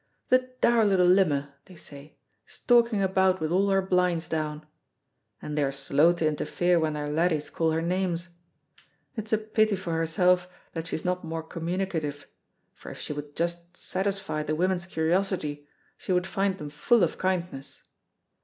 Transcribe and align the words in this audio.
'The 0.29 0.49
dour 0.61 0.83
little 0.83 1.05
limmer,' 1.05 1.51
they 1.65 1.75
say, 1.75 2.17
'stalking 2.47 3.03
about 3.03 3.39
wi' 3.39 3.47
all 3.49 3.69
her 3.69 3.83
blinds 3.83 4.27
down,' 4.27 4.65
and 5.43 5.55
they 5.55 5.61
are 5.63 5.71
slow 5.71 6.11
to 6.11 6.27
interfere 6.27 6.79
when 6.79 6.93
their 6.93 7.07
laddies 7.07 7.51
call 7.51 7.69
her 7.69 7.83
names. 7.83 8.29
It's 9.15 9.31
a 9.31 9.37
pity 9.37 9.75
for 9.75 9.93
herself 9.93 10.47
that 10.73 10.87
she's 10.87 11.05
not 11.05 11.23
more 11.23 11.43
communicative, 11.43 12.25
for 12.73 12.89
if 12.89 12.97
she 12.97 13.13
would 13.13 13.35
just 13.35 13.77
satisfy 13.77 14.41
the 14.41 14.55
women's 14.55 14.87
curiosity 14.87 15.67
she 15.99 16.11
would 16.11 16.25
find 16.25 16.57
them 16.57 16.71
full 16.71 17.03
of 17.03 17.19
kindness. 17.19 17.83